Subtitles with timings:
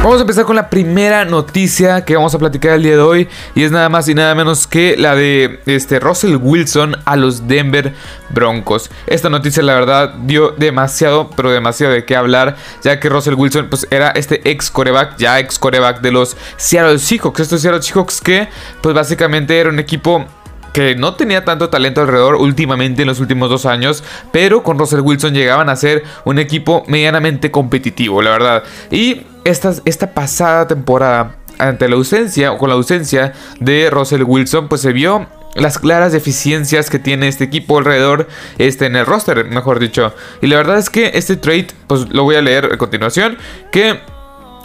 [0.00, 3.28] Vamos a empezar con la primera noticia que vamos a platicar el día de hoy
[3.56, 7.48] y es nada más y nada menos que la de este Russell Wilson a los
[7.48, 7.94] Denver
[8.30, 8.90] Broncos.
[9.08, 13.68] Esta noticia la verdad dio demasiado, pero demasiado de qué hablar, ya que Russell Wilson
[13.68, 18.20] pues era este ex coreback, ya ex coreback de los Seattle Seahawks, estos Seattle Seahawks
[18.20, 18.48] que
[18.80, 20.24] pues básicamente era un equipo
[20.72, 25.00] que no tenía tanto talento alrededor últimamente en los últimos dos años, pero con Russell
[25.00, 28.62] Wilson llegaban a ser un equipo medianamente competitivo, la verdad.
[28.90, 34.68] Y esta, esta pasada temporada, ante la ausencia o con la ausencia de Russell Wilson,
[34.68, 38.28] pues se vio las claras deficiencias que tiene este equipo alrededor
[38.58, 40.14] este, en el roster, mejor dicho.
[40.40, 43.38] Y la verdad es que este trade, pues lo voy a leer a continuación,
[43.72, 44.00] que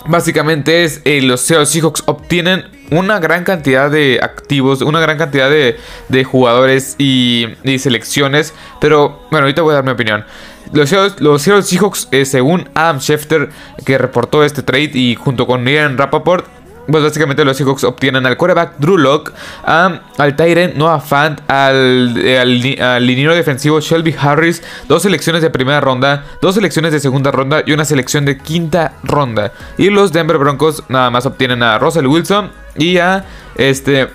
[0.06, 6.24] básicamente es eh, los Seahawks obtienen una gran cantidad de activos, una gran cantidad de,
[6.24, 7.48] jugadores y,
[7.80, 8.54] selecciones.
[8.80, 10.26] Pero bueno, ahorita voy a dar mi opinión.
[10.72, 13.50] Los Seattle, Seahawks, eh, según Adam Schefter,
[13.86, 16.48] que reportó este trade y junto con Ian Rappaport,
[16.88, 19.32] pues básicamente los Seahawks obtienen al quarterback Drew Locke,
[19.64, 25.80] al Tyrant Noah Fant, al, eh, al, liniero defensivo Shelby Harris, dos selecciones de primera
[25.80, 29.54] ronda, dos selecciones de segunda ronda y una selección de quinta ronda.
[29.78, 34.10] Y los Denver Broncos nada más obtienen a Russell Wilson y a este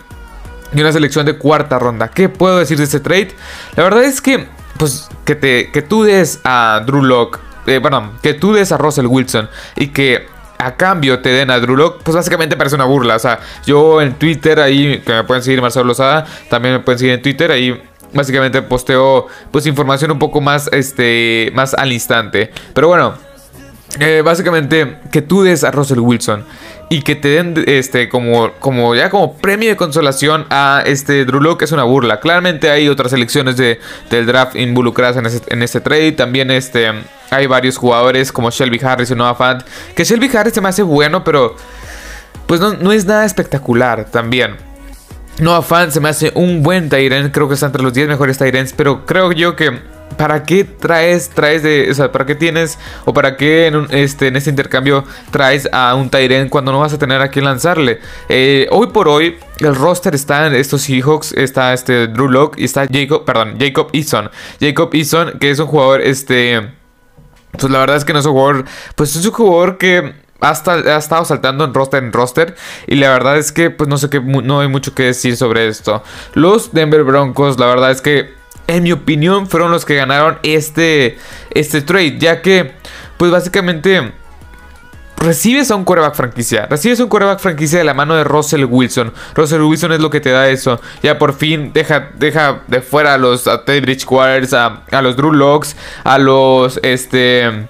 [0.70, 2.08] y una selección de cuarta ronda.
[2.08, 3.34] ¿Qué puedo decir de este trade?
[3.76, 4.46] La verdad es que
[4.76, 8.76] pues que te que tú des a Drew Locke, eh, bueno, que tú des a
[8.76, 10.26] Russell Wilson y que
[10.58, 13.16] a cambio te den a Drew pues básicamente parece una burla.
[13.16, 16.98] O sea, yo en Twitter, ahí, que me pueden seguir Marcelo Lozada, también me pueden
[16.98, 17.80] seguir en Twitter, ahí
[18.12, 22.50] básicamente posteo pues información un poco más, este, más al instante.
[22.74, 23.14] Pero bueno,
[24.00, 26.44] eh, básicamente que tú des a Russell Wilson
[26.90, 31.40] y que te den este como, como ya como premio de consolación a este Drew
[31.40, 32.20] Locke es una burla.
[32.20, 33.78] Claramente hay otras selecciones de,
[34.10, 36.12] del draft involucradas en, en este trade.
[36.12, 36.92] También este
[37.30, 39.62] hay varios jugadores como Shelby Harris y Noah Fant.
[39.94, 41.56] Que Shelby Harris se me hace bueno, pero
[42.46, 44.56] pues no, es nada espectacular también.
[45.38, 47.32] Noah Fant se me hace un buen Tyrant.
[47.32, 48.72] Creo que está entre los 10 mejores Tyrants.
[48.72, 49.78] Pero creo yo que
[50.16, 55.04] ¿para qué traes, traes de, para qué tienes o para qué en, este, este intercambio
[55.30, 58.00] traes a un Tyrant cuando no vas a tener a quién lanzarle?
[58.28, 62.64] Eh, hoy por hoy el roster está en estos Seahawks, está este Drew Locke y
[62.64, 64.30] está Jacob, perdón, Jacob Eason.
[64.60, 66.78] Jacob Eason, que es un jugador, este
[67.52, 68.64] pues la verdad es que no es un jugador,
[68.94, 72.54] pues es un jugador que hasta, ha estado saltando en roster en roster.
[72.86, 75.66] Y la verdad es que, pues no sé qué, no hay mucho que decir sobre
[75.68, 76.02] esto.
[76.34, 78.37] Los Denver Broncos, la verdad es que,
[78.68, 81.18] en mi opinión, fueron los que ganaron este,
[81.50, 82.18] este trade.
[82.18, 82.74] Ya que,
[83.16, 84.12] pues básicamente
[85.16, 86.66] recibes a un quarterback franquicia.
[86.66, 89.12] Recibes un quarterback franquicia de la mano de Russell Wilson.
[89.34, 90.80] Russell Wilson es lo que te da eso.
[91.02, 95.16] Ya por fin deja, deja de fuera a los a Teddy Bridgewater, a, a los
[95.16, 95.74] Drew Locks,
[96.04, 97.68] a los este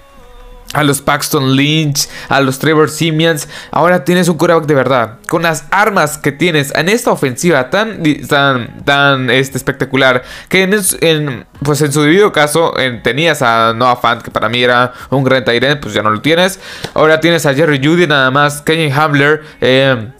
[0.73, 3.47] a los Paxton Lynch, a los Trevor Simeons.
[3.71, 5.17] Ahora tienes un quarterback de verdad.
[5.27, 10.23] Con las armas que tienes en esta ofensiva tan, tan, tan este, espectacular.
[10.47, 14.93] Que en, pues en su debido caso tenías a Noah Fant, que para mí era
[15.09, 16.59] un gran Tyrant, pues ya no lo tienes.
[16.93, 18.61] Ahora tienes a Jerry Judy nada más.
[18.61, 19.43] Kenny Hamler.
[19.61, 20.11] Eh,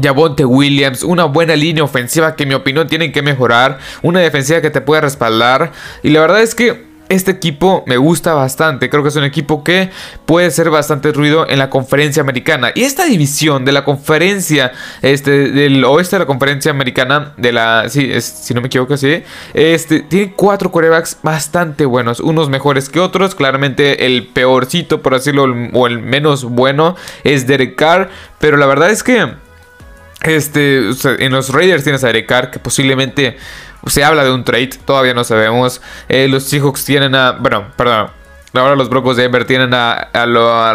[0.00, 4.60] Javonte Williams, una buena línea ofensiva que en mi opinión tienen que mejorar, una defensiva
[4.60, 5.72] que te puede respaldar
[6.04, 8.88] y la verdad es que este equipo me gusta bastante.
[8.88, 9.90] Creo que es un equipo que
[10.26, 12.70] puede hacer bastante ruido en la conferencia americana.
[12.74, 14.72] Y esta división de la conferencia
[15.02, 17.88] este, del oeste de la conferencia americana, de la.
[17.88, 19.24] Si no me equivoco, sí.
[19.54, 22.20] Este, tiene cuatro corebacks bastante buenos.
[22.20, 23.34] Unos mejores que otros.
[23.34, 26.94] Claramente el peorcito, por decirlo, o el menos bueno
[27.24, 28.08] es Derek Carr.
[28.38, 29.28] Pero la verdad es que.
[30.22, 33.38] Este, en los Raiders tienes a Derek Carr, que posiblemente
[33.86, 35.80] se habla de un trade, todavía no sabemos.
[36.08, 37.32] Eh, los Seahawks tienen a.
[37.32, 38.10] Bueno, perdón.
[38.52, 40.08] Ahora los Broncos de Denver tienen a,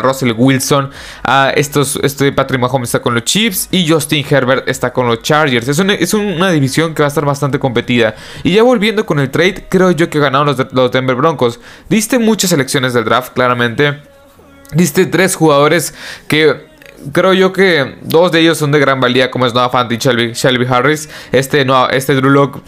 [0.01, 0.91] Russell Wilson.
[1.23, 3.67] A estos, este Patrick Mahomes está con los Chiefs.
[3.71, 5.67] Y Justin Herbert está con los Chargers.
[5.67, 8.15] Es una, es una, división que va a estar bastante competida.
[8.43, 11.59] Y ya volviendo con el trade, creo yo que ganaron los, los Denver Broncos.
[11.89, 13.99] Diste muchas elecciones del draft, claramente.
[14.73, 15.93] Diste tres jugadores
[16.29, 16.73] que
[17.11, 19.97] creo yo que dos de ellos son de gran valía, como es Noah Fant y
[19.97, 21.09] Shelby, Harris.
[21.31, 22.61] Este, no, este Drew Locke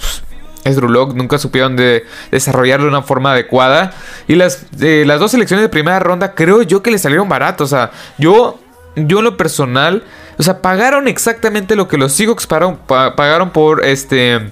[0.67, 3.93] es Drew Locke, nunca supieron de desarrollarlo de una forma adecuada.
[4.27, 7.71] Y las, las dos selecciones de primera ronda creo yo que le salieron baratos.
[7.71, 8.59] O sea, yo,
[8.95, 10.03] yo en lo personal,
[10.37, 14.51] o sea, pagaron exactamente lo que los Seahawks pagaron, pagaron por este...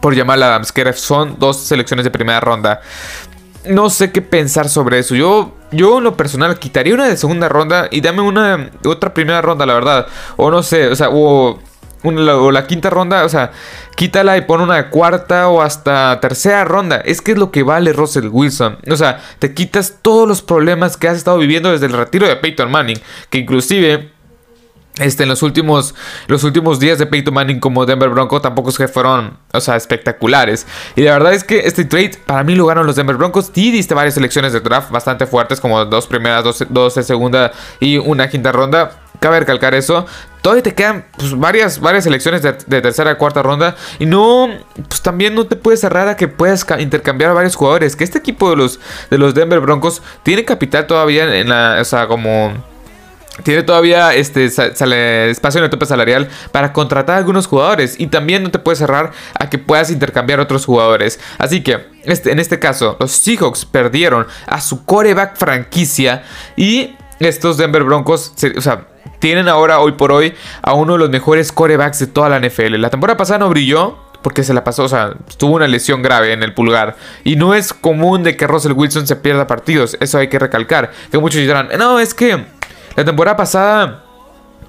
[0.00, 2.80] Por Jamal Adams, que son dos selecciones de primera ronda
[3.66, 5.14] no sé qué pensar sobre eso.
[5.14, 9.42] Yo, yo en lo personal quitaría una de segunda ronda y dame una otra primera
[9.42, 10.06] ronda, la verdad.
[10.36, 11.58] O no sé, o sea, o
[12.04, 13.52] o la quinta ronda, o sea,
[13.96, 16.96] quítala y pon una cuarta o hasta tercera ronda.
[16.96, 18.78] Es que es lo que vale Russell Wilson.
[18.90, 22.36] O sea, te quitas todos los problemas que has estado viviendo desde el retiro de
[22.36, 22.98] Peyton Manning,
[23.30, 24.14] que inclusive
[25.00, 25.94] este, en los últimos,
[26.28, 29.74] los últimos días de Peyton Manning como Denver Broncos tampoco es que fueron, o sea,
[29.74, 30.68] espectaculares.
[30.94, 33.50] Y la verdad es que este trade para mí lo ganaron los Denver Broncos.
[33.52, 37.50] Sí diste varias selecciones de draft bastante fuertes, como dos primeras, dos, dos de segunda
[37.80, 39.02] y una quinta ronda.
[39.18, 40.06] Cabe recalcar eso.
[40.44, 43.76] Todavía te quedan pues, varias, varias selecciones de, tercera y cuarta ronda.
[43.98, 47.96] Y no, pues también no te puedes cerrar a que puedas intercambiar a varios jugadores.
[47.96, 51.84] Que este equipo de los, de los Denver Broncos tiene capital todavía en la, o
[51.86, 52.52] sea, como
[53.42, 58.42] tiene todavía este espacio en el tope salarial para contratar a algunos jugadores y también
[58.42, 61.20] no te puedes cerrar a que puedas intercambiar otros jugadores.
[61.38, 66.22] Así que este, en este caso los Seahawks perdieron a su coreback franquicia
[66.54, 68.88] y estos Denver Broncos, o sea,
[69.24, 72.74] tienen ahora hoy por hoy a uno de los mejores corebacks de toda la NFL.
[72.74, 76.34] La temporada pasada no brilló, porque se la pasó, o sea, tuvo una lesión grave
[76.34, 76.96] en el pulgar.
[77.24, 80.92] Y no es común de que Russell Wilson se pierda partidos, eso hay que recalcar.
[81.10, 82.44] Que muchos dirán, no, es que
[82.96, 84.04] la temporada pasada,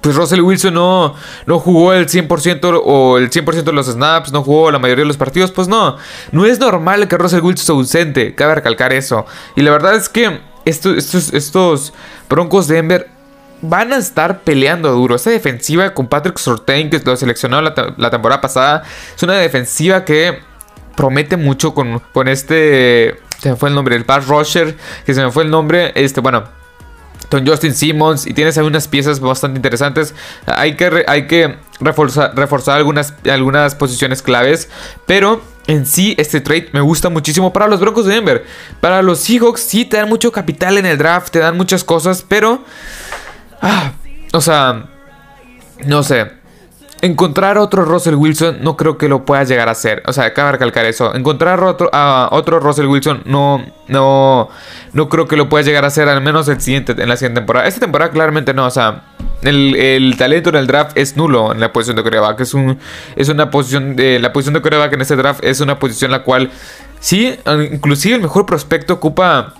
[0.00, 1.14] pues Russell Wilson no,
[1.44, 5.08] no jugó el 100% o el 100% de los snaps, no jugó la mayoría de
[5.08, 5.52] los partidos.
[5.52, 5.98] Pues no,
[6.32, 9.26] no es normal que Russell Wilson sea ausente, cabe recalcar eso.
[9.54, 11.92] Y la verdad es que estos, estos, estos
[12.30, 13.15] Broncos de Denver
[13.62, 15.16] van a estar peleando duro.
[15.16, 18.82] Esta defensiva con Patrick Sortain, que lo seleccionó la, la, temporada pasada,
[19.14, 20.38] es una defensiva que
[20.96, 23.20] promete mucho con, con este.
[23.38, 25.92] Se me fue el nombre, el pass rusher, que se me fue el nombre.
[25.94, 26.44] Este, bueno,
[27.30, 30.14] con Justin Simmons y tienes algunas piezas bastante interesantes.
[30.46, 34.68] Hay que, hay que reforzar, reforzar algunas, algunas posiciones claves,
[35.06, 38.46] pero en sí este trade me gusta muchísimo para los Broncos de Denver.
[38.80, 42.24] Para los Seahawks sí te dan mucho capital en el draft, te dan muchas cosas,
[42.26, 42.64] pero...
[43.60, 43.92] Ah,
[44.32, 44.86] o sea,
[45.84, 46.30] no sé.
[47.02, 50.02] Encontrar otro Russell Wilson no creo que lo puedas llegar a hacer.
[50.06, 51.14] O sea, de recalcar eso.
[51.14, 51.90] Encontrar otro,
[52.30, 54.48] otro Russell Wilson no, no,
[54.94, 57.40] no creo que lo puedas llegar a hacer al menos el siguiente, en la siguiente
[57.40, 57.66] temporada.
[57.66, 58.64] Esta temporada claramente no.
[58.64, 59.04] O sea,
[59.42, 62.40] el, talento en el draft es nulo en la posición de coreback.
[62.40, 62.78] Es, un,
[63.14, 64.18] es una posición de...
[64.18, 66.50] La posición de coreback en este draft es una posición en la cual...
[66.98, 67.38] Sí,
[67.70, 69.52] inclusive el mejor prospecto ocupa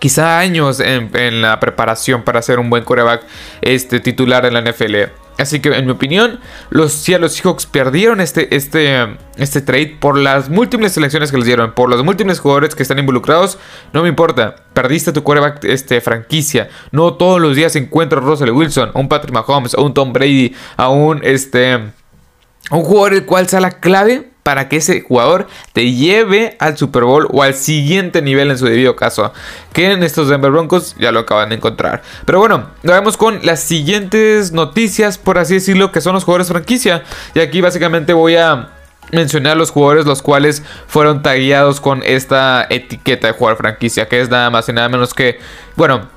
[0.00, 3.22] quizá años en, la preparación para ser un buen coreback
[3.62, 4.96] este, titular en la NFL.
[5.38, 10.50] Así que en mi opinión, los Seattle Seahawks perdieron este, este, este trade por las
[10.50, 13.58] múltiples selecciones que les dieron, por los múltiples jugadores que están involucrados.
[13.92, 16.68] No me importa, perdiste tu quarterback este, franquicia.
[16.90, 20.12] No todos los días encuentras a Russell Wilson, a un Patrick Mahomes, a un Tom
[20.12, 25.02] Brady, a un, este, a un jugador el cual sea la clave para que ese
[25.02, 29.32] jugador te lleve al Super Bowl o al siguiente nivel en su debido caso.
[29.72, 32.02] Que en estos Denver Broncos ya lo acaban de encontrar.
[32.24, 36.48] Pero bueno, lo vemos con las siguientes noticias, por así decirlo, que son los jugadores
[36.48, 37.04] franquicia.
[37.32, 38.70] Y aquí básicamente voy a
[39.12, 44.30] mencionar los jugadores los cuales fueron tagueados con esta etiqueta de jugador franquicia, que es
[44.30, 45.38] nada más y nada menos que,
[45.76, 46.08] bueno,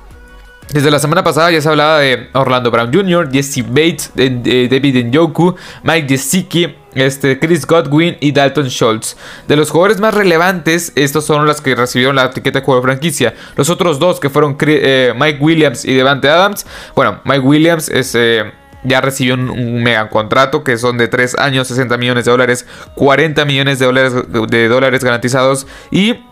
[0.72, 5.54] desde la semana pasada ya se hablaba de Orlando Brown Jr., Jesse Bates, David Njoku,
[5.84, 9.16] Mike Gesicki, este, Chris Godwin y Dalton Schultz.
[9.48, 13.34] De los jugadores más relevantes, estos son los que recibieron la etiqueta de jugador franquicia.
[13.56, 16.66] Los otros dos que fueron eh, Mike Williams y Devante Adams.
[16.94, 18.52] Bueno, Mike Williams eh,
[18.84, 23.44] ya recibió un, mega contrato que son de 3 años, 60 millones de dólares, 40
[23.44, 24.14] millones de dólares,
[24.48, 26.24] de dólares garantizados y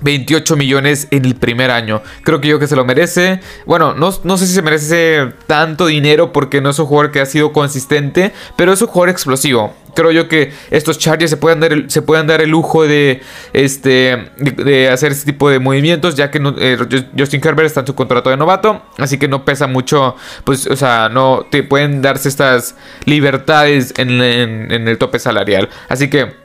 [0.00, 2.02] 28 millones en el primer año.
[2.22, 3.40] Creo que yo que se lo merece.
[3.66, 7.20] Bueno, no, no, sé si se merece tanto dinero porque no es un jugador que
[7.20, 9.74] ha sido consistente, pero es un jugador explosivo.
[9.94, 13.20] Creo yo que estos Chargers se pueden dar el, se pueden dar el lujo de,
[13.52, 16.78] este, de, hacer este tipo de movimientos, ya que eh,
[17.16, 20.76] Justin Herbert está en su contrato de novato, así que no pesa mucho, pues, o
[20.76, 25.68] sea, no te pueden darse estas libertades en el tope salarial.
[25.90, 26.41] Así que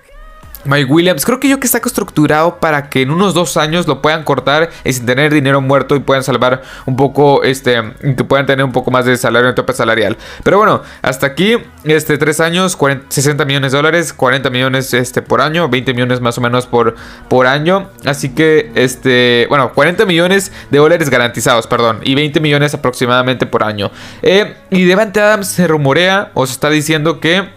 [0.67, 4.01] Mike Williams, creo que yo que está estructurado para que en unos dos años lo
[4.01, 8.45] puedan cortar y sin tener dinero muerto y puedan salvar un poco, este, que puedan
[8.45, 10.17] tener un poco más de salario en tope salarial.
[10.43, 12.77] Pero bueno, hasta aquí, este, tres años,
[13.09, 16.95] 60 millones de dólares, 40 millones este, por año, 20 millones más o menos por,
[17.29, 17.89] por año.
[18.05, 23.63] Así que, este, bueno, 40 millones de dólares garantizados, perdón, y 20 millones aproximadamente por
[23.63, 23.91] año.
[24.21, 27.56] Eh, y Devante Adams se rumorea o se está diciendo que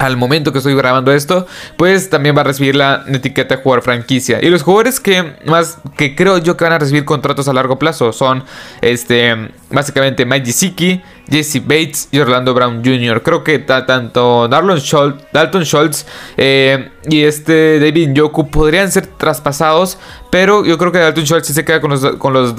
[0.00, 3.84] al momento que estoy grabando esto, pues también va a recibir la etiqueta de jugador
[3.84, 4.38] franquicia.
[4.42, 7.78] Y los jugadores que más que creo yo que van a recibir contratos a largo
[7.78, 8.42] plazo son
[8.80, 11.00] este básicamente Mike Gesicki,
[11.30, 13.22] Jesse Bates y Orlando Brown Jr.
[13.22, 14.48] Creo que tanto
[14.78, 19.98] Schultz, Dalton Schultz eh, y este David Njoku podrían ser traspasados,
[20.30, 22.54] pero yo creo que Dalton Schultz sí se queda con los, con los,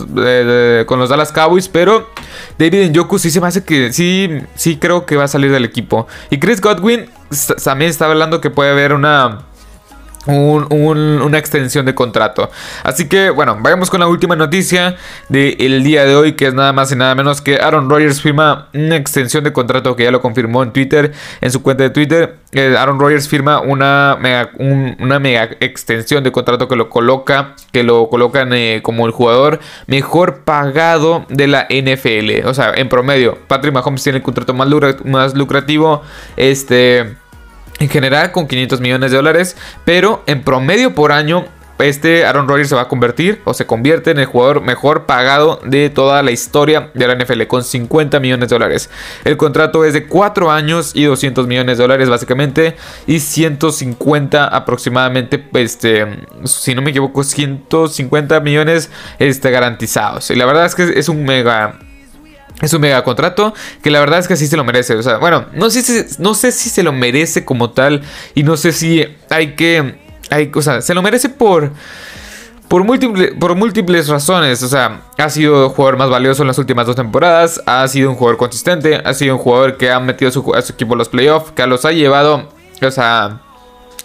[0.85, 2.09] con los Dallas Cowboys, pero
[2.57, 5.65] David Njoku sí se me hace que sí, sí creo que va a salir del
[5.65, 6.07] equipo.
[6.29, 7.09] Y Chris Godwin
[7.63, 9.39] también está hablando que puede haber una
[10.27, 12.49] una extensión de contrato.
[12.83, 14.95] Así que bueno, vayamos con la última noticia
[15.29, 18.69] del día de hoy, que es nada más y nada menos que Aaron Rodgers firma
[18.73, 21.11] una extensión de contrato que ya lo confirmó en Twitter,
[21.41, 22.35] en su cuenta de Twitter.
[22.51, 27.83] Eh, Aaron Rodgers firma una mega, una mega extensión de contrato que lo coloca, que
[27.83, 32.45] lo colocan eh, como el jugador mejor pagado de la NFL.
[32.47, 36.01] O sea, en promedio, Patrick Mahomes tiene el contrato más lucrativo.
[36.35, 37.21] Este
[37.81, 41.45] en general con 500 millones de dólares, pero en promedio por año
[41.79, 45.59] este Aaron Rodgers se va a convertir o se convierte en el jugador mejor pagado
[45.65, 48.91] de toda la historia de la NFL con 50 millones de dólares.
[49.25, 52.75] El contrato es de 4 años y 200 millones de dólares básicamente
[53.07, 56.05] y 150 aproximadamente, este,
[56.43, 60.29] si no me equivoco, 150 millones este, garantizados.
[60.29, 61.79] Y la verdad es que es un mega
[62.61, 64.95] es un mega contrato que la verdad es que sí se lo merece.
[64.95, 68.01] O sea, bueno, no sé si, no sé si se lo merece como tal.
[68.35, 69.99] Y no sé si hay que.
[70.29, 71.71] Hay, o sea, se lo merece por.
[72.67, 72.85] Por,
[73.39, 74.63] por múltiples razones.
[74.63, 77.61] O sea, ha sido el jugador más valioso en las últimas dos temporadas.
[77.65, 79.01] Ha sido un jugador consistente.
[79.03, 81.51] Ha sido un jugador que ha metido a su, a equipo en los playoffs.
[81.51, 82.49] Que los ha llevado.
[82.81, 83.41] O sea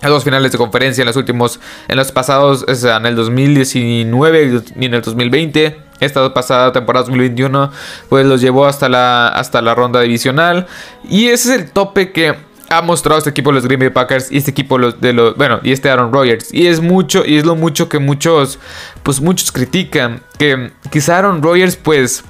[0.03, 1.59] a dos finales de conferencia en los últimos,
[1.89, 5.86] en los pasados, o sea, en el 2019 y en el 2020.
[6.01, 7.71] Esta pasada temporada 2021,
[8.09, 10.67] pues los llevó hasta la, hasta la ronda divisional.
[11.09, 12.35] Y ese es el tope que
[12.69, 15.61] ha mostrado este equipo de los Green Bay Packers y este equipo de los, bueno,
[15.63, 16.53] y este Aaron Rodgers.
[16.53, 18.59] Y es mucho, y es lo mucho que muchos,
[19.03, 20.21] pues muchos critican.
[20.39, 22.25] Que quizá Aaron Rodgers, pues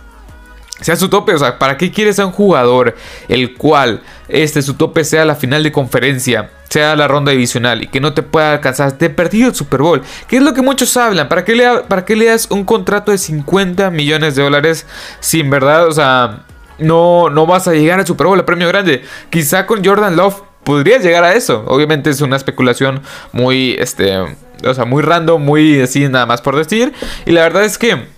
[0.81, 1.35] sea su tope.
[1.35, 2.95] O sea, ¿para qué quieres a un jugador
[3.29, 7.89] el cual este su tope sea la final de conferencia, sea la ronda divisional y
[7.89, 8.93] que no te pueda alcanzar?
[8.93, 10.03] Te perdido el Super Bowl.
[10.29, 11.29] ¿Qué es lo que muchos hablan?
[11.29, 14.87] ¿Para qué le, das un contrato de 50 millones de dólares
[15.21, 15.87] sin verdad?
[15.87, 16.45] O sea,
[16.79, 19.03] no, no vas a llegar al Super Bowl, el premio grande.
[19.31, 21.65] Quizá con Jordan Love podrías llegar a eso.
[21.69, 23.01] Obviamente es una especulación
[23.33, 26.93] muy, este, o sea, muy random, muy así nada más por decir.
[27.25, 28.16] Y la verdad es que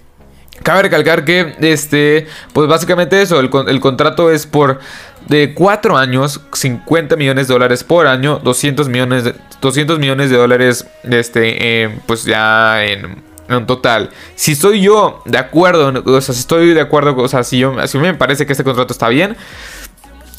[0.62, 4.80] Cabe recalcar que, este, pues básicamente eso, el, el contrato es por
[5.28, 10.36] de 4 años, 50 millones de dólares por año, 200 millones de, 200 millones de
[10.36, 14.10] dólares, este, pues ya en, en total.
[14.34, 17.74] Si estoy yo de acuerdo, o sea, si estoy de acuerdo, o sea, si, yo,
[17.86, 19.36] si me parece que este contrato está bien,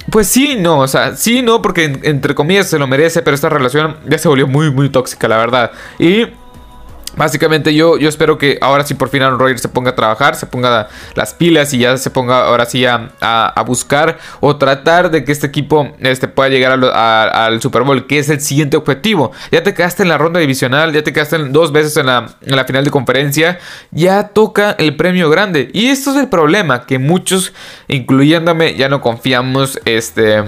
[0.10, 3.50] pues sí, no, o sea, sí, no, porque entre comillas se lo merece, pero esta
[3.50, 5.72] relación ya se volvió muy, muy tóxica, la verdad.
[6.00, 6.28] Y
[7.20, 10.38] Básicamente yo, yo espero que ahora sí por fin Aaron Rodgers se ponga a trabajar,
[10.38, 13.10] se ponga las pilas y ya se ponga ahora sí a,
[13.68, 18.30] buscar o tratar de que este equipo este, pueda llegar al Super Bowl, que es
[18.30, 19.34] el siguiente objetivo.
[19.52, 22.56] Ya te quedaste en la ronda divisional, ya te quedaste dos veces en la, en
[22.56, 23.60] la final de conferencia,
[23.92, 25.70] ya toca el premio grande.
[25.74, 27.52] Y esto es el problema, que muchos,
[27.90, 30.46] incluyéndome, ya no confiamos este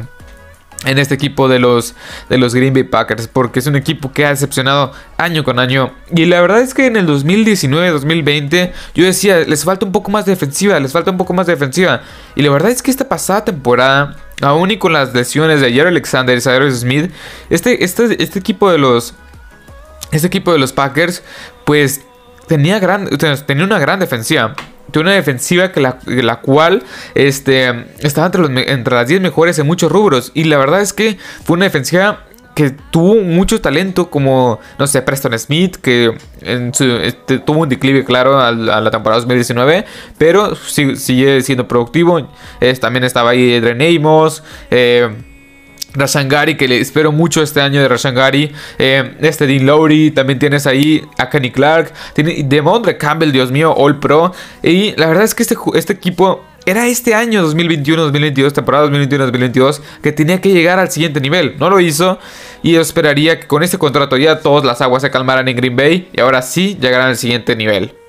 [0.85, 1.93] en este equipo de los,
[2.29, 5.93] de los Green Bay Packers, porque es un equipo que ha decepcionado año con año.
[6.15, 10.25] Y la verdad es que en el 2019-2020 yo decía, les falta un poco más
[10.25, 12.01] de defensiva, les falta un poco más de defensiva.
[12.35, 15.85] Y la verdad es que esta pasada temporada, aún y con las lesiones de ayer
[15.85, 17.11] Alexander y Cyrus Smith,
[17.49, 19.13] este, este, este equipo de los...
[20.11, 21.23] Este equipo de los Packers,
[21.63, 22.01] pues
[22.47, 23.07] tenía, gran,
[23.45, 24.55] tenía una gran defensiva
[24.91, 26.83] tiene una defensiva que la, la cual
[27.15, 30.31] este, estaba entre, entre las 10 mejores en muchos rubros.
[30.33, 35.01] Y la verdad es que fue una defensiva que tuvo mucho talento como, no sé,
[35.01, 39.85] Preston Smith, que en su, este, tuvo un declive claro a, la temporada 2019,
[40.17, 42.29] pero sigue, siendo productivo.
[42.79, 45.09] también estaba ahí Edren Amos, eh,
[45.93, 48.51] Rashangari, que le espero mucho este año de Rashangari.
[48.77, 51.93] Eh, este Dean Lowry, también tienes ahí a Kenny Clark.
[52.13, 54.33] Tiene Demondre Campbell, Dios mío, All Pro.
[54.63, 60.11] Y la verdad es que este, este equipo era este año 2021-2022, temporada 2021-2022, que
[60.11, 61.55] tenía que llegar al siguiente nivel.
[61.59, 62.19] No lo hizo
[62.61, 65.75] y yo esperaría que con este contrato ya todas las aguas se calmaran en Green
[65.75, 68.00] Bay y ahora sí llegaran al siguiente nivel.